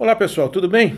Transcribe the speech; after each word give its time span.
Olá 0.00 0.16
pessoal, 0.16 0.48
tudo 0.48 0.66
bem? 0.66 0.96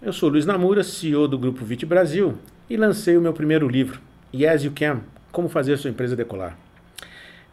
Eu 0.00 0.10
sou 0.10 0.30
Luiz 0.30 0.46
Namura, 0.46 0.82
CEO 0.82 1.28
do 1.28 1.38
Grupo 1.38 1.66
Vit 1.66 1.84
Brasil 1.84 2.38
e 2.70 2.78
lancei 2.78 3.14
o 3.14 3.20
meu 3.20 3.34
primeiro 3.34 3.68
livro, 3.68 4.00
Yes 4.34 4.64
You 4.64 4.72
Can, 4.74 5.02
Como 5.30 5.50
Fazer 5.50 5.76
Sua 5.76 5.90
Empresa 5.90 6.16
Decolar. 6.16 6.56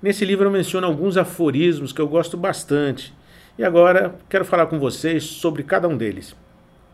Nesse 0.01 0.23
livro 0.23 0.45
eu 0.45 0.51
menciono 0.51 0.87
alguns 0.87 1.17
aforismos 1.17 1.91
que 1.91 1.99
eu 1.99 2.07
gosto 2.07 2.37
bastante 2.37 3.13
e 3.57 3.63
agora 3.65 4.15
quero 4.29 4.45
falar 4.45 4.67
com 4.67 4.79
vocês 4.79 5.25
sobre 5.25 5.63
cada 5.63 5.85
um 5.85 5.97
deles. 5.97 6.33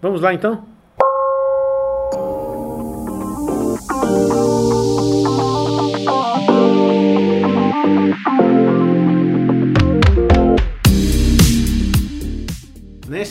Vamos 0.01 0.19
lá 0.19 0.33
então? 0.33 0.65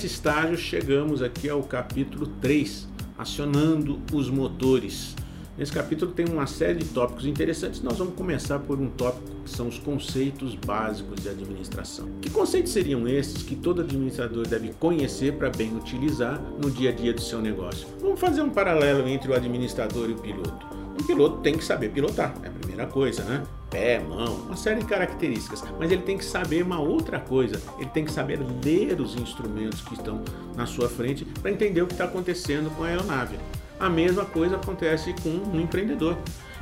Nesse 0.01 0.15
estágio 0.15 0.57
chegamos 0.57 1.21
aqui 1.21 1.47
ao 1.51 1.63
capítulo 1.63 2.27
3, 2.41 2.89
acionando 3.19 4.01
os 4.15 4.31
motores. 4.31 5.15
Nesse 5.59 5.73
capítulo 5.73 6.11
tem 6.13 6.25
uma 6.25 6.47
série 6.47 6.79
de 6.79 6.87
tópicos 6.87 7.27
interessantes. 7.27 7.83
Nós 7.83 7.99
vamos 7.99 8.15
começar 8.15 8.61
por 8.61 8.81
um 8.81 8.89
tópico 8.89 9.29
que 9.45 9.51
são 9.51 9.69
os 9.69 9.79
conceitos 9.79 10.55
básicos 10.55 11.23
de 11.23 11.29
administração. 11.29 12.09
Que 12.23 12.31
conceitos 12.31 12.73
seriam 12.73 13.07
esses 13.07 13.43
que 13.43 13.55
todo 13.55 13.83
administrador 13.83 14.47
deve 14.47 14.73
conhecer 14.81 15.35
para 15.35 15.51
bem 15.51 15.77
utilizar 15.77 16.41
no 16.59 16.71
dia 16.71 16.89
a 16.89 16.93
dia 16.95 17.13
do 17.13 17.21
seu 17.21 17.43
negócio? 17.43 17.87
Vamos 18.01 18.19
fazer 18.19 18.41
um 18.41 18.49
paralelo 18.49 19.07
entre 19.07 19.31
o 19.31 19.35
administrador 19.35 20.09
e 20.09 20.15
o 20.15 20.19
piloto. 20.19 20.67
O 20.99 21.05
piloto 21.05 21.43
tem 21.43 21.59
que 21.59 21.63
saber 21.63 21.91
pilotar, 21.91 22.35
é 22.43 22.49
a 22.49 22.53
primeira 22.53 22.87
coisa, 22.87 23.23
né? 23.25 23.43
Pé, 23.71 24.01
mão, 24.01 24.35
uma 24.47 24.57
série 24.57 24.81
de 24.81 24.87
características, 24.87 25.63
mas 25.79 25.91
ele 25.91 26.03
tem 26.03 26.19
que 26.19 26.25
saber 26.25 26.63
uma 26.63 26.81
outra 26.81 27.21
coisa, 27.21 27.63
ele 27.79 27.89
tem 27.91 28.05
que 28.05 28.13
saber 28.13 28.41
ler 28.65 29.01
os 29.01 29.15
instrumentos 29.15 29.81
que 29.81 29.95
estão 29.95 30.23
na 30.57 30.67
sua 30.67 30.89
frente 30.89 31.25
para 31.25 31.51
entender 31.51 31.81
o 31.81 31.87
que 31.87 31.93
está 31.93 32.05
acontecendo 32.05 32.75
com 32.77 32.83
a 32.83 32.89
aeronave. 32.89 33.39
A 33.79 33.89
mesma 33.89 34.27
coisa 34.27 34.57
acontece 34.57 35.15
com 35.23 35.31
um 35.31 35.61
empreendedor. 35.61 36.19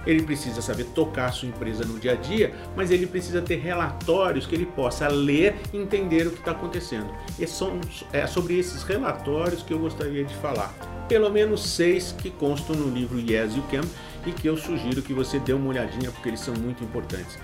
Ele 0.06 0.22
precisa 0.22 0.62
saber 0.62 0.84
tocar 0.94 1.26
a 1.26 1.32
sua 1.32 1.48
empresa 1.48 1.84
no 1.84 1.98
dia 1.98 2.12
a 2.12 2.14
dia, 2.14 2.54
mas 2.76 2.90
ele 2.90 3.06
precisa 3.06 3.42
ter 3.42 3.56
relatórios 3.56 4.46
que 4.46 4.54
ele 4.54 4.66
possa 4.66 5.08
ler 5.08 5.56
e 5.72 5.76
entender 5.76 6.28
o 6.28 6.30
que 6.30 6.38
está 6.38 6.52
acontecendo. 6.52 7.12
E 7.38 7.46
são 7.46 7.80
é 8.12 8.26
sobre 8.26 8.56
esses 8.56 8.84
relatórios 8.84 9.62
que 9.62 9.72
eu 9.72 9.78
gostaria 9.78 10.24
de 10.24 10.34
falar. 10.36 10.72
Pelo 11.08 11.28
menos 11.30 11.62
seis 11.62 12.12
que 12.12 12.30
constam 12.30 12.76
no 12.76 12.94
livro 12.94 13.18
Yes 13.18 13.56
You 13.56 13.64
Can 13.70 13.80
e 14.26 14.32
que 14.32 14.46
eu 14.46 14.56
sugiro 14.56 15.02
que 15.02 15.12
você 15.12 15.38
dê 15.38 15.52
uma 15.52 15.68
olhadinha 15.68 16.10
porque 16.10 16.28
eles 16.28 16.40
são 16.40 16.54
muito 16.54 16.82
importantes. 16.82 17.38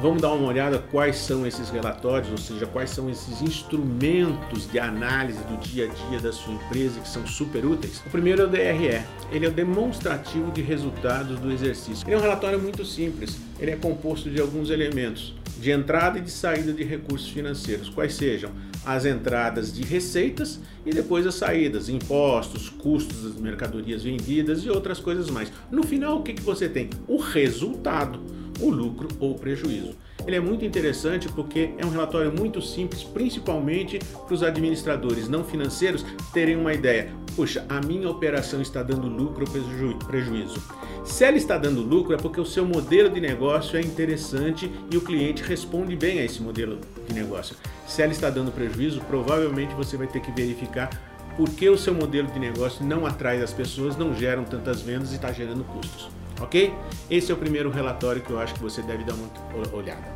Vamos 0.00 0.22
dar 0.22 0.32
uma 0.32 0.46
olhada 0.46 0.78
quais 0.78 1.16
são 1.16 1.44
esses 1.44 1.70
relatórios, 1.70 2.30
ou 2.30 2.38
seja, 2.38 2.66
quais 2.66 2.90
são 2.90 3.10
esses 3.10 3.42
instrumentos 3.42 4.70
de 4.70 4.78
análise 4.78 5.40
do 5.40 5.56
dia 5.56 5.86
a 5.86 6.08
dia 6.08 6.20
da 6.20 6.32
sua 6.32 6.54
empresa 6.54 7.00
que 7.00 7.08
são 7.08 7.26
super 7.26 7.66
úteis. 7.66 8.00
O 8.06 8.10
primeiro 8.10 8.42
é 8.42 8.44
o 8.44 8.48
DRE, 8.48 9.02
ele 9.32 9.46
é 9.46 9.48
o 9.48 9.52
demonstrativo 9.52 10.52
de 10.52 10.62
resultados 10.62 11.40
do 11.40 11.50
exercício. 11.50 12.06
Ele 12.06 12.14
é 12.14 12.18
um 12.18 12.22
relatório 12.22 12.60
muito 12.60 12.84
simples, 12.84 13.38
ele 13.58 13.72
é 13.72 13.76
composto 13.76 14.30
de 14.30 14.40
alguns 14.40 14.70
elementos 14.70 15.34
de 15.60 15.70
entrada 15.70 16.18
e 16.18 16.22
de 16.22 16.30
saída 16.30 16.72
de 16.72 16.84
recursos 16.84 17.28
financeiros, 17.28 17.88
quais 17.88 18.14
sejam 18.14 18.50
as 18.84 19.04
entradas 19.04 19.72
de 19.72 19.82
receitas 19.82 20.60
e 20.86 20.90
depois 20.90 21.26
as 21.26 21.34
saídas, 21.34 21.88
impostos, 21.88 22.68
custos 22.68 23.22
das 23.22 23.40
mercadorias 23.40 24.02
vendidas 24.02 24.64
e 24.64 24.70
outras 24.70 24.98
coisas 24.98 25.28
mais. 25.28 25.52
No 25.70 25.82
final, 25.82 26.18
o 26.18 26.22
que, 26.22 26.32
que 26.32 26.42
você 26.42 26.68
tem? 26.68 26.88
O 27.06 27.18
resultado, 27.18 28.20
o 28.60 28.70
lucro 28.70 29.08
ou 29.20 29.32
o 29.32 29.38
prejuízo. 29.38 29.94
Ele 30.26 30.36
é 30.36 30.40
muito 30.40 30.64
interessante 30.64 31.28
porque 31.28 31.70
é 31.78 31.86
um 31.86 31.90
relatório 31.90 32.32
muito 32.32 32.60
simples, 32.60 33.02
principalmente 33.02 33.98
para 33.98 34.34
os 34.34 34.42
administradores 34.42 35.28
não 35.28 35.44
financeiros 35.44 36.04
terem 36.32 36.56
uma 36.56 36.74
ideia. 36.74 37.12
Puxa, 37.38 37.64
a 37.68 37.80
minha 37.80 38.10
operação 38.10 38.60
está 38.60 38.82
dando 38.82 39.06
lucro 39.06 39.44
ou 39.46 39.94
prejuízo. 40.08 40.60
Se 41.04 41.22
ela 41.22 41.36
está 41.36 41.56
dando 41.56 41.80
lucro, 41.82 42.12
é 42.12 42.16
porque 42.16 42.40
o 42.40 42.44
seu 42.44 42.66
modelo 42.66 43.08
de 43.08 43.20
negócio 43.20 43.78
é 43.78 43.80
interessante 43.80 44.68
e 44.90 44.96
o 44.96 45.00
cliente 45.00 45.44
responde 45.44 45.94
bem 45.94 46.18
a 46.18 46.24
esse 46.24 46.42
modelo 46.42 46.80
de 47.06 47.14
negócio. 47.14 47.54
Se 47.86 48.02
ela 48.02 48.10
está 48.10 48.28
dando 48.28 48.50
prejuízo, 48.50 49.00
provavelmente 49.02 49.72
você 49.72 49.96
vai 49.96 50.08
ter 50.08 50.18
que 50.18 50.32
verificar 50.32 50.90
por 51.36 51.48
que 51.50 51.68
o 51.68 51.78
seu 51.78 51.94
modelo 51.94 52.26
de 52.26 52.40
negócio 52.40 52.84
não 52.84 53.06
atrai 53.06 53.40
as 53.40 53.52
pessoas, 53.52 53.96
não 53.96 54.12
geram 54.12 54.42
tantas 54.42 54.82
vendas 54.82 55.12
e 55.12 55.14
está 55.14 55.30
gerando 55.30 55.62
custos. 55.62 56.10
Ok? 56.40 56.74
Esse 57.08 57.30
é 57.30 57.34
o 57.36 57.38
primeiro 57.38 57.70
relatório 57.70 58.20
que 58.20 58.30
eu 58.30 58.40
acho 58.40 58.54
que 58.54 58.60
você 58.60 58.82
deve 58.82 59.04
dar 59.04 59.14
uma 59.14 59.30
olhada. 59.76 60.12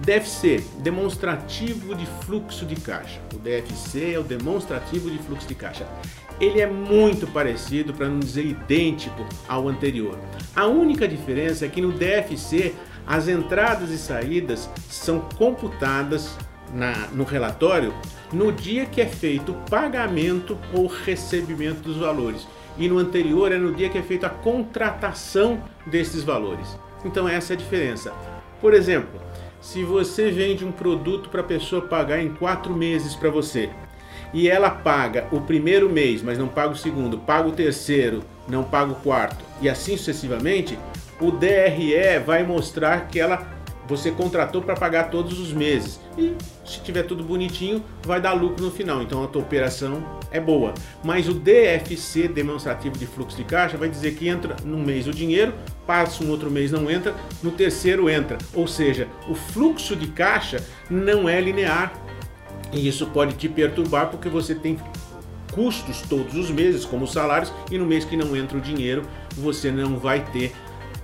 DFC, 0.00 0.62
demonstrativo 0.80 1.94
de 1.94 2.06
fluxo 2.26 2.66
de 2.66 2.76
caixa. 2.76 3.20
O 3.34 3.38
DFC 3.38 4.12
é 4.12 4.18
o 4.18 4.22
demonstrativo 4.22 5.10
de 5.10 5.18
fluxo 5.18 5.48
de 5.48 5.54
caixa. 5.54 5.88
Ele 6.40 6.60
é 6.60 6.66
muito 6.66 7.26
parecido, 7.26 7.92
para 7.92 8.08
não 8.08 8.20
dizer 8.20 8.44
idêntico, 8.44 9.26
ao 9.48 9.68
anterior. 9.68 10.18
A 10.54 10.66
única 10.66 11.08
diferença 11.08 11.66
é 11.66 11.68
que 11.68 11.80
no 11.80 11.92
DFC 11.92 12.74
as 13.06 13.26
entradas 13.26 13.90
e 13.90 13.98
saídas 13.98 14.70
são 14.88 15.20
computadas 15.36 16.36
na, 16.72 16.92
no 17.08 17.24
relatório 17.24 17.94
no 18.32 18.52
dia 18.52 18.84
que 18.84 19.00
é 19.00 19.06
feito 19.06 19.52
o 19.52 19.70
pagamento 19.70 20.58
ou 20.72 20.86
recebimento 20.86 21.80
dos 21.80 21.96
valores. 21.96 22.46
E 22.76 22.88
no 22.88 22.98
anterior 22.98 23.50
é 23.50 23.58
no 23.58 23.74
dia 23.74 23.88
que 23.88 23.98
é 23.98 24.02
feita 24.02 24.26
a 24.26 24.30
contratação 24.30 25.62
desses 25.86 26.22
valores. 26.22 26.78
Então 27.04 27.28
essa 27.28 27.54
é 27.54 27.56
a 27.56 27.58
diferença. 27.58 28.12
Por 28.60 28.74
exemplo, 28.74 29.20
se 29.60 29.82
você 29.82 30.30
vende 30.30 30.64
um 30.64 30.70
produto 30.70 31.30
para 31.30 31.40
a 31.40 31.44
pessoa 31.44 31.82
pagar 31.82 32.22
em 32.22 32.28
quatro 32.34 32.76
meses 32.76 33.16
para 33.16 33.30
você 33.30 33.70
e 34.32 34.48
ela 34.48 34.70
paga 34.70 35.26
o 35.32 35.40
primeiro 35.40 35.88
mês, 35.88 36.22
mas 36.22 36.38
não 36.38 36.48
paga 36.48 36.72
o 36.72 36.76
segundo, 36.76 37.18
paga 37.18 37.48
o 37.48 37.52
terceiro, 37.52 38.22
não 38.48 38.62
paga 38.64 38.92
o 38.92 38.96
quarto 38.96 39.48
e 39.60 39.68
assim 39.68 39.96
sucessivamente, 39.96 40.78
o 41.20 41.30
DRE 41.30 42.18
vai 42.24 42.44
mostrar 42.44 43.08
que 43.08 43.18
ela 43.18 43.58
você 43.86 44.10
contratou 44.10 44.60
para 44.60 44.76
pagar 44.76 45.04
todos 45.04 45.40
os 45.40 45.50
meses 45.50 45.98
e 46.18 46.34
se 46.62 46.78
tiver 46.82 47.04
tudo 47.04 47.24
bonitinho 47.24 47.82
vai 48.02 48.20
dar 48.20 48.34
lucro 48.34 48.62
no 48.62 48.70
final. 48.70 49.00
Então 49.00 49.24
a 49.24 49.26
tua 49.26 49.40
operação 49.40 50.04
é 50.30 50.38
boa. 50.38 50.74
Mas 51.02 51.26
o 51.26 51.32
DFC, 51.32 52.28
demonstrativo 52.28 52.98
de 52.98 53.06
fluxo 53.06 53.34
de 53.34 53.44
caixa, 53.44 53.78
vai 53.78 53.88
dizer 53.88 54.14
que 54.14 54.28
entra 54.28 54.56
num 54.62 54.82
mês 54.82 55.06
o 55.06 55.10
dinheiro, 55.10 55.54
passa 55.86 56.22
um 56.22 56.28
outro 56.28 56.50
mês 56.50 56.70
não 56.70 56.90
entra, 56.90 57.14
no 57.42 57.50
terceiro 57.50 58.10
entra. 58.10 58.36
Ou 58.52 58.68
seja, 58.68 59.08
o 59.26 59.34
fluxo 59.34 59.96
de 59.96 60.08
caixa 60.08 60.62
não 60.90 61.26
é 61.26 61.40
linear. 61.40 61.90
E 62.72 62.86
isso 62.86 63.06
pode 63.06 63.34
te 63.34 63.48
perturbar 63.48 64.10
porque 64.10 64.28
você 64.28 64.54
tem 64.54 64.78
custos 65.52 66.02
todos 66.02 66.34
os 66.34 66.50
meses, 66.50 66.84
como 66.84 67.06
salários, 67.06 67.52
e 67.70 67.78
no 67.78 67.86
mês 67.86 68.04
que 68.04 68.16
não 68.16 68.36
entra 68.36 68.58
o 68.58 68.60
dinheiro, 68.60 69.02
você 69.36 69.70
não 69.70 69.96
vai 69.96 70.24
ter 70.32 70.52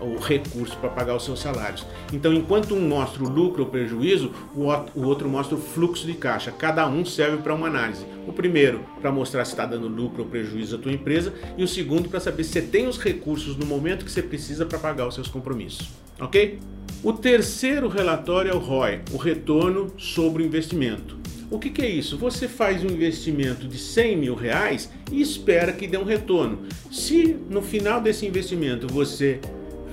o 0.00 0.18
recurso 0.18 0.76
para 0.78 0.90
pagar 0.90 1.16
os 1.16 1.24
seus 1.24 1.40
salários. 1.40 1.86
Então, 2.12 2.32
enquanto 2.32 2.74
um 2.74 2.88
mostra 2.88 3.22
o 3.22 3.28
lucro 3.28 3.62
ou 3.62 3.70
prejuízo, 3.70 4.32
o 4.54 5.02
outro 5.02 5.28
mostra 5.28 5.56
o 5.56 5.60
fluxo 5.60 6.06
de 6.06 6.14
caixa. 6.14 6.52
Cada 6.52 6.86
um 6.86 7.04
serve 7.04 7.38
para 7.38 7.54
uma 7.54 7.68
análise. 7.68 8.04
O 8.26 8.32
primeiro 8.32 8.80
para 9.00 9.10
mostrar 9.10 9.44
se 9.44 9.52
está 9.52 9.64
dando 9.64 9.88
lucro 9.88 10.22
ou 10.22 10.28
prejuízo 10.28 10.76
à 10.76 10.78
tua 10.78 10.92
empresa 10.92 11.32
e 11.56 11.64
o 11.64 11.68
segundo 11.68 12.08
para 12.08 12.20
saber 12.20 12.44
se 12.44 12.52
você 12.52 12.62
tem 12.62 12.86
os 12.86 12.98
recursos 12.98 13.56
no 13.56 13.64
momento 13.64 14.04
que 14.04 14.10
você 14.10 14.22
precisa 14.22 14.66
para 14.66 14.78
pagar 14.78 15.06
os 15.06 15.14
seus 15.14 15.28
compromissos. 15.28 15.88
Ok? 16.20 16.58
O 17.02 17.12
terceiro 17.12 17.88
relatório 17.88 18.50
é 18.50 18.54
o 18.54 18.58
ROI, 18.58 19.00
o 19.12 19.16
retorno 19.16 19.92
sobre 19.96 20.42
o 20.42 20.46
investimento. 20.46 21.23
O 21.50 21.58
que, 21.58 21.70
que, 21.70 21.82
é 21.82 21.88
isso? 21.88 22.16
Você 22.18 22.48
faz 22.48 22.82
um 22.82 22.88
investimento 22.88 23.68
de 23.68 23.78
100 23.78 24.16
mil 24.16 24.34
reais 24.34 24.90
e 25.12 25.20
espera 25.20 25.72
que 25.72 25.86
dê 25.86 25.98
um 25.98 26.04
retorno. 26.04 26.60
Se 26.90 27.36
no 27.50 27.62
final 27.62 28.00
desse 28.00 28.26
investimento 28.26 28.86
você 28.86 29.40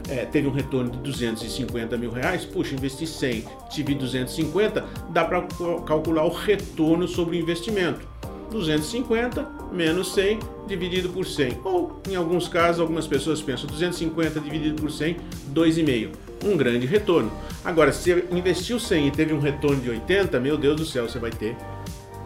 é, 0.10 0.26
teve 0.26 0.48
um 0.48 0.52
retorno 0.52 0.92
de 0.92 0.98
250 1.00 1.98
mil 1.98 2.12
reais, 2.12 2.46
puxa, 2.46 2.74
investi 2.74 3.06
100, 3.06 3.46
tive 3.70 3.96
250, 3.96 4.86
dá 5.10 5.26
para 5.26 5.42
calcular 5.86 6.26
o 6.26 6.30
retorno 6.30 7.08
sobre 7.08 7.38
o 7.38 7.42
investimento. 7.42 8.10
250 8.52 9.50
menos 9.72 10.14
100 10.14 10.40
dividido 10.68 11.10
por 11.10 11.26
100. 11.26 11.60
Ou, 11.64 12.02
em 12.10 12.16
alguns 12.16 12.48
casos, 12.48 12.82
algumas 12.82 13.08
pessoas 13.08 13.42
pensam 13.42 13.68
250 13.68 14.40
dividido 14.42 14.82
por 14.82 14.92
100, 14.92 15.18
2,5. 15.54 16.31
Um 16.44 16.58
grande 16.58 16.86
retorno. 16.86 17.32
Agora, 17.64 17.92
se 17.92 18.14
você 18.14 18.28
investiu 18.32 18.80
100 18.80 19.08
e 19.08 19.12
teve 19.12 19.34
um 19.34 19.40
retorno 19.40 19.80
de 19.82 19.90
80, 19.90 20.40
meu 20.40 20.58
Deus 20.58 20.76
do 20.76 20.86
céu, 20.86 21.08
você 21.08 21.20
vai 21.20 21.32
ter 21.32 21.56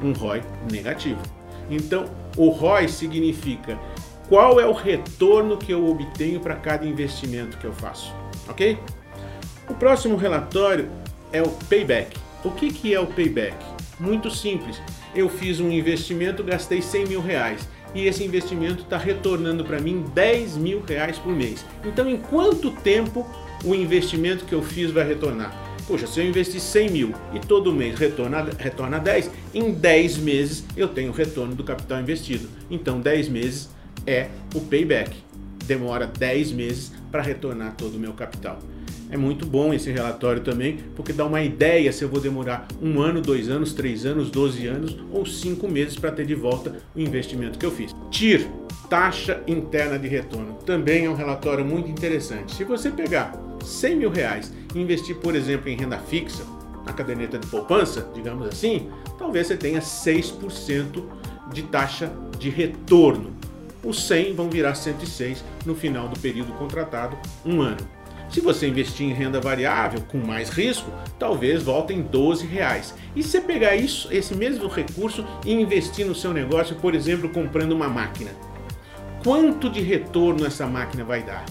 um 0.01 0.13
ROI 0.13 0.41
negativo. 0.71 1.21
Então, 1.69 2.06
o 2.38 2.50
ROI 2.50 2.88
significa 2.88 3.77
qual 4.29 4.59
é 4.59 4.65
o 4.65 4.71
retorno 4.71 5.57
que 5.57 5.71
eu 5.71 5.88
obtenho 5.88 6.39
para 6.39 6.56
cada 6.56 6.85
investimento 6.85 7.57
que 7.57 7.65
eu 7.65 7.73
faço, 7.73 8.13
ok? 8.47 8.77
O 9.69 9.73
próximo 9.73 10.15
relatório 10.15 10.89
é 11.31 11.41
o 11.41 11.50
payback. 11.69 12.17
O 12.44 12.51
que, 12.51 12.71
que 12.71 12.94
é 12.94 13.00
o 13.00 13.07
payback? 13.07 13.56
Muito 14.00 14.29
simples. 14.29 14.81
Eu 15.15 15.29
fiz 15.29 15.59
um 15.59 15.71
investimento, 15.71 16.44
gastei 16.44 16.81
100 16.81 17.07
mil 17.07 17.21
reais 17.21 17.67
e 17.94 18.06
esse 18.07 18.23
investimento 18.23 18.83
está 18.83 18.97
retornando 18.97 19.63
para 19.63 19.79
mim 19.79 20.06
10 20.13 20.57
mil 20.57 20.83
reais 20.85 21.17
por 21.17 21.31
mês. 21.31 21.65
Então, 21.83 22.07
em 22.09 22.17
quanto 22.17 22.71
tempo 22.71 23.25
o 23.63 23.74
investimento 23.74 24.46
que 24.46 24.54
eu 24.54 24.62
fiz 24.62 24.92
vai 24.92 25.07
retornar? 25.07 25.66
Puxa, 25.88 26.07
se 26.07 26.19
eu 26.19 26.25
investir 26.25 26.60
100 26.60 26.90
mil 26.90 27.13
e 27.34 27.40
todo 27.40 27.72
mês 27.72 27.98
retorna, 28.00 28.48
retorna 28.57 29.00
10, 29.00 29.30
em 29.54 29.72
10 29.72 30.18
meses 30.18 30.66
eu 30.75 30.88
tenho 30.88 31.12
o 31.12 31.13
retorno 31.13 31.54
do 31.54 31.63
capital 31.63 32.02
investido. 32.02 32.50
Então 32.72 33.00
10 33.00 33.30
meses 33.30 33.69
é 34.07 34.30
o 34.56 34.62
payback. 34.62 35.16
Demora 35.66 36.07
10 36.07 36.52
meses 36.54 36.92
para 37.12 37.22
retornar 37.22 37.75
todo 37.78 37.96
o 37.96 38.00
meu 38.00 38.13
capital. 38.13 38.60
É 39.12 39.18
muito 39.18 39.46
bom 39.46 39.74
esse 39.74 39.92
relatório 39.92 40.42
também, 40.42 40.80
porque 40.96 41.13
dá 41.13 41.25
uma 41.25 41.42
ideia 41.44 41.92
se 41.92 42.04
eu 42.04 42.10
vou 42.10 42.19
demorar 42.19 42.68
um 42.81 43.00
ano, 43.00 43.22
dois 43.22 43.50
anos, 43.50 43.72
três 43.72 44.06
anos, 44.06 44.31
12 44.31 44.66
anos 44.66 44.98
ou 45.12 45.25
cinco 45.25 45.68
meses 45.68 45.96
para 45.96 46.12
ter 46.12 46.25
de 46.25 46.34
volta 46.34 46.75
o 46.96 47.00
investimento 47.00 47.60
que 47.60 47.66
eu 47.66 47.72
fiz. 47.72 47.92
TIR, 48.10 48.48
taxa 48.90 49.44
interna 49.48 50.00
de 50.00 50.08
retorno, 50.08 50.56
também 50.66 51.06
é 51.06 51.10
um 51.10 51.16
relatório 51.16 51.63
muito 51.63 51.90
interessante. 51.90 52.56
Se 52.56 52.63
você 52.63 52.90
pegar 52.90 53.44
100 53.65 53.95
mil 53.95 54.09
reais 54.09 54.53
e 54.73 54.79
investir, 54.79 55.15
por 55.17 55.35
exemplo, 55.35 55.69
em 55.69 55.75
renda 55.75 55.97
fixa, 55.97 56.44
na 56.85 56.94
caderneta 56.94 57.39
de 57.39 57.47
poupança, 57.47 58.09
digamos 58.13 58.47
assim, 58.47 58.89
talvez 59.17 59.47
você 59.47 59.57
tenha 59.57 59.79
6% 59.79 61.03
de 61.51 61.63
taxa 61.63 62.12
de 62.38 62.50
retorno. 62.50 63.33
Os 63.83 64.07
100 64.07 64.33
vão 64.33 64.50
virar 64.50 64.75
106 64.75 65.44
no 65.65 65.75
final 65.75 66.07
do 66.07 66.19
período 66.19 66.53
contratado, 66.53 67.17
um 67.45 67.62
ano. 67.62 67.95
Se 68.29 68.41
você 68.41 68.67
investir 68.67 69.07
em 69.07 69.13
renda 69.13 69.39
variável 69.39 70.01
com 70.01 70.17
mais 70.17 70.50
risco, 70.50 70.91
talvez 71.19 71.63
volte 71.63 71.94
em 71.94 72.01
12 72.01 72.45
reais. 72.45 72.94
E 73.15 73.21
se 73.21 73.29
você 73.29 73.41
pegar 73.41 73.75
isso, 73.75 74.12
esse 74.12 74.35
mesmo 74.35 74.67
recurso 74.67 75.25
e 75.45 75.53
investir 75.53 76.06
no 76.06 76.15
seu 76.15 76.33
negócio, 76.33 76.75
por 76.75 76.95
exemplo, 76.95 77.29
comprando 77.29 77.71
uma 77.71 77.88
máquina, 77.88 78.31
quanto 79.23 79.69
de 79.69 79.81
retorno 79.81 80.45
essa 80.45 80.65
máquina 80.65 81.03
vai 81.03 81.23
dar? 81.23 81.45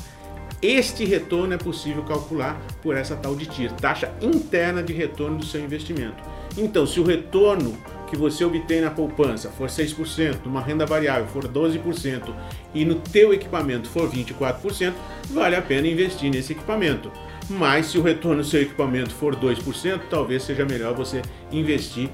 Este 0.67 1.05
retorno 1.05 1.53
é 1.53 1.59
possível 1.59 2.03
calcular 2.05 2.59
por 2.83 2.97
essa 2.97 3.15
tal 3.15 3.37
de 3.37 3.45
TIR, 3.45 3.71
taxa 3.73 4.11
interna 4.23 4.83
de 4.83 4.95
retorno 4.95 5.37
do 5.37 5.45
seu 5.45 5.63
investimento. 5.63 6.25
Então, 6.57 6.87
se 6.87 6.99
o 6.99 7.05
retorno 7.05 7.77
que 8.09 8.17
você 8.17 8.43
obtém 8.47 8.81
na 8.81 8.91
poupança 8.91 9.51
for 9.51 9.69
6%, 9.69 10.47
numa 10.47 10.63
renda 10.63 10.87
variável 10.87 11.27
for 11.27 11.47
12% 11.47 12.35
e 12.73 12.83
no 12.83 12.95
teu 12.95 13.35
equipamento 13.35 13.91
for 13.91 14.11
24%, 14.11 14.95
vale 15.29 15.55
a 15.55 15.61
pena 15.61 15.87
investir 15.87 16.31
nesse 16.31 16.53
equipamento. 16.53 17.13
Mas 17.47 17.89
se 17.89 17.99
o 17.99 18.03
retorno 18.03 18.41
do 18.41 18.49
seu 18.49 18.63
equipamento 18.63 19.13
for 19.13 19.37
2%, 19.37 20.01
talvez 20.09 20.45
seja 20.45 20.65
melhor 20.65 20.95
você 20.95 21.21
investir 21.53 22.09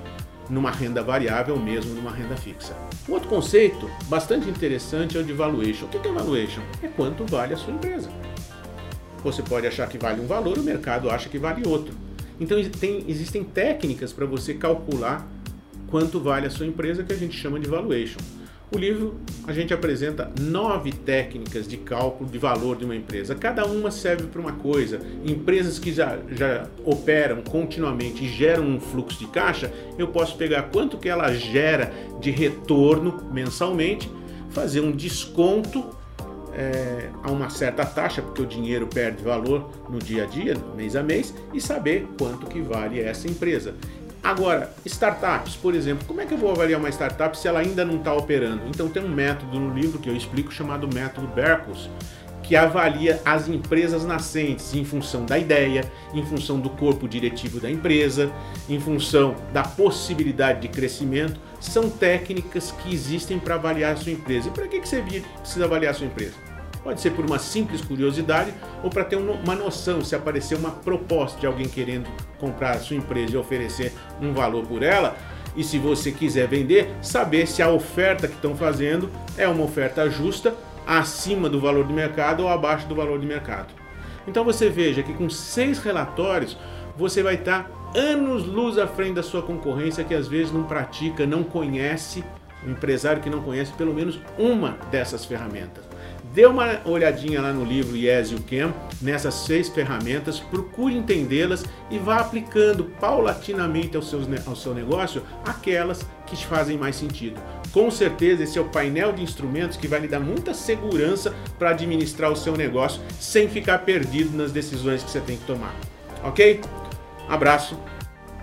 numa 0.50 0.70
renda 0.70 1.02
variável 1.02 1.54
ou 1.54 1.60
mesmo 1.60 1.94
numa 1.94 2.10
renda 2.10 2.36
fixa. 2.36 2.76
Um 3.08 3.12
outro 3.12 3.28
conceito 3.28 3.88
bastante 4.08 4.50
interessante 4.50 5.16
é 5.16 5.20
o 5.20 5.24
de 5.24 5.32
valuation. 5.32 5.86
O 5.86 5.88
que 5.88 5.96
é 5.96 6.12
valuation? 6.12 6.60
É 6.82 6.88
quanto 6.88 7.24
vale 7.24 7.54
a 7.54 7.56
sua 7.56 7.72
empresa. 7.72 8.10
Você 9.22 9.42
pode 9.42 9.66
achar 9.66 9.88
que 9.88 9.96
vale 9.96 10.20
um 10.20 10.26
valor, 10.26 10.58
o 10.58 10.62
mercado 10.62 11.08
acha 11.08 11.28
que 11.28 11.38
vale 11.38 11.66
outro. 11.66 11.94
Então 12.40 12.58
tem, 12.70 13.04
existem 13.06 13.44
técnicas 13.44 14.12
para 14.12 14.26
você 14.26 14.54
calcular 14.54 15.26
quanto 15.88 16.18
vale 16.18 16.46
a 16.46 16.50
sua 16.50 16.66
empresa, 16.66 17.04
que 17.04 17.12
a 17.12 17.16
gente 17.16 17.36
chama 17.36 17.60
de 17.60 17.68
valuation. 17.68 18.18
O 18.72 18.78
livro 18.78 19.16
a 19.48 19.52
gente 19.52 19.74
apresenta 19.74 20.30
nove 20.40 20.92
técnicas 20.92 21.66
de 21.66 21.76
cálculo 21.76 22.30
de 22.30 22.38
valor 22.38 22.76
de 22.76 22.84
uma 22.84 22.94
empresa. 22.94 23.34
Cada 23.34 23.66
uma 23.66 23.90
serve 23.90 24.28
para 24.28 24.40
uma 24.40 24.52
coisa. 24.52 25.00
Empresas 25.26 25.76
que 25.76 25.92
já, 25.92 26.18
já 26.30 26.68
operam 26.84 27.42
continuamente 27.42 28.24
e 28.24 28.28
geram 28.28 28.64
um 28.64 28.80
fluxo 28.80 29.18
de 29.18 29.26
caixa, 29.26 29.72
eu 29.98 30.06
posso 30.06 30.36
pegar 30.36 30.64
quanto 30.64 30.98
que 30.98 31.08
ela 31.08 31.34
gera 31.34 31.92
de 32.20 32.30
retorno 32.30 33.28
mensalmente, 33.32 34.08
fazer 34.50 34.80
um 34.80 34.92
desconto 34.92 35.90
é, 36.54 37.08
a 37.22 37.30
uma 37.30 37.50
certa 37.50 37.84
taxa, 37.84 38.22
porque 38.22 38.42
o 38.42 38.46
dinheiro 38.46 38.86
perde 38.86 39.22
valor 39.22 39.70
no 39.88 39.98
dia 39.98 40.24
a 40.24 40.26
dia, 40.26 40.56
mês 40.76 40.94
a 40.94 41.02
mês, 41.02 41.34
e 41.52 41.60
saber 41.60 42.06
quanto 42.18 42.46
que 42.46 42.60
vale 42.60 43.00
essa 43.00 43.26
empresa. 43.26 43.74
Agora, 44.22 44.70
startups, 44.84 45.56
por 45.56 45.74
exemplo, 45.74 46.06
como 46.06 46.20
é 46.20 46.26
que 46.26 46.34
eu 46.34 46.38
vou 46.38 46.50
avaliar 46.50 46.78
uma 46.78 46.90
startup 46.90 47.36
se 47.36 47.48
ela 47.48 47.60
ainda 47.60 47.84
não 47.84 47.96
está 47.96 48.12
operando? 48.12 48.62
Então 48.68 48.88
tem 48.88 49.02
um 49.02 49.08
método 49.08 49.58
no 49.58 49.74
livro 49.74 49.98
que 49.98 50.10
eu 50.10 50.16
explico 50.16 50.52
chamado 50.52 50.86
método 50.92 51.26
Berkus, 51.28 51.88
que 52.42 52.54
avalia 52.54 53.20
as 53.24 53.48
empresas 53.48 54.04
nascentes 54.04 54.74
em 54.74 54.84
função 54.84 55.24
da 55.24 55.38
ideia, 55.38 55.90
em 56.12 56.24
função 56.26 56.60
do 56.60 56.68
corpo 56.68 57.08
diretivo 57.08 57.60
da 57.60 57.70
empresa, 57.70 58.30
em 58.68 58.78
função 58.78 59.36
da 59.52 59.62
possibilidade 59.62 60.60
de 60.60 60.68
crescimento. 60.68 61.40
São 61.58 61.88
técnicas 61.88 62.72
que 62.72 62.92
existem 62.92 63.38
para 63.38 63.54
avaliar 63.54 63.92
a 63.92 63.96
sua 63.96 64.12
empresa. 64.12 64.48
E 64.48 64.50
para 64.50 64.68
que 64.68 64.80
você 64.80 65.02
precisa 65.40 65.64
avaliar 65.64 65.92
a 65.92 65.94
sua 65.94 66.06
empresa? 66.06 66.49
Pode 66.82 67.00
ser 67.00 67.10
por 67.10 67.24
uma 67.24 67.38
simples 67.38 67.80
curiosidade 67.82 68.54
ou 68.82 68.88
para 68.88 69.04
ter 69.04 69.16
uma 69.16 69.54
noção 69.54 70.02
se 70.02 70.14
aparecer 70.14 70.56
uma 70.56 70.70
proposta 70.70 71.38
de 71.38 71.46
alguém 71.46 71.68
querendo 71.68 72.08
comprar 72.38 72.72
a 72.72 72.78
sua 72.78 72.96
empresa 72.96 73.34
e 73.34 73.36
oferecer 73.36 73.92
um 74.20 74.32
valor 74.32 74.66
por 74.66 74.82
ela. 74.82 75.16
E 75.56 75.62
se 75.62 75.78
você 75.78 76.10
quiser 76.10 76.48
vender, 76.48 76.90
saber 77.02 77.46
se 77.46 77.62
a 77.62 77.68
oferta 77.68 78.26
que 78.26 78.34
estão 78.34 78.56
fazendo 78.56 79.10
é 79.36 79.46
uma 79.46 79.64
oferta 79.64 80.08
justa, 80.08 80.54
acima 80.86 81.48
do 81.48 81.60
valor 81.60 81.86
de 81.86 81.92
mercado 81.92 82.44
ou 82.44 82.48
abaixo 82.48 82.86
do 82.86 82.94
valor 82.94 83.18
de 83.18 83.26
mercado. 83.26 83.74
Então 84.26 84.44
você 84.44 84.68
veja 84.70 85.02
que 85.02 85.12
com 85.12 85.28
seis 85.28 85.78
relatórios 85.78 86.56
você 86.96 87.22
vai 87.22 87.34
estar 87.34 87.70
anos 87.94 88.46
luz 88.46 88.78
à 88.78 88.86
frente 88.86 89.14
da 89.14 89.22
sua 89.22 89.42
concorrência 89.42 90.04
que 90.04 90.14
às 90.14 90.28
vezes 90.28 90.52
não 90.52 90.64
pratica, 90.64 91.26
não 91.26 91.42
conhece, 91.42 92.24
um 92.64 92.70
empresário 92.70 93.22
que 93.22 93.30
não 93.30 93.42
conhece 93.42 93.72
pelo 93.72 93.92
menos 93.92 94.20
uma 94.38 94.78
dessas 94.90 95.24
ferramentas. 95.24 95.84
Dê 96.32 96.46
uma 96.46 96.80
olhadinha 96.84 97.42
lá 97.42 97.52
no 97.52 97.64
livro 97.64 97.96
Yes 97.96 98.30
You 98.30 98.38
Can, 98.48 98.72
nessas 99.02 99.34
seis 99.34 99.68
ferramentas, 99.68 100.38
procure 100.38 100.94
entendê-las 100.94 101.64
e 101.90 101.98
vá 101.98 102.18
aplicando 102.18 102.84
paulatinamente 103.00 103.96
ao, 103.96 104.02
ao 104.46 104.54
seu 104.54 104.72
negócio 104.72 105.22
aquelas 105.44 106.06
que 106.26 106.36
te 106.36 106.46
fazem 106.46 106.78
mais 106.78 106.94
sentido. 106.94 107.40
Com 107.72 107.90
certeza, 107.90 108.44
esse 108.44 108.58
é 108.58 108.60
o 108.60 108.68
painel 108.68 109.12
de 109.12 109.22
instrumentos 109.22 109.76
que 109.76 109.88
vai 109.88 110.00
lhe 110.00 110.08
dar 110.08 110.20
muita 110.20 110.54
segurança 110.54 111.34
para 111.58 111.70
administrar 111.70 112.30
o 112.30 112.36
seu 112.36 112.56
negócio 112.56 113.00
sem 113.18 113.48
ficar 113.48 113.78
perdido 113.80 114.36
nas 114.36 114.52
decisões 114.52 115.02
que 115.02 115.10
você 115.10 115.20
tem 115.20 115.36
que 115.36 115.44
tomar. 115.44 115.74
Ok? 116.22 116.60
Abraço, 117.28 117.76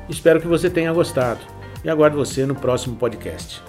espero 0.10 0.42
que 0.42 0.48
você 0.48 0.70
tenha 0.70 0.92
gostado 0.92 1.40
e 1.84 1.90
aguardo 1.90 2.18
você 2.18 2.46
no 2.46 2.56
próximo 2.56 2.98
podcast. 2.98 3.62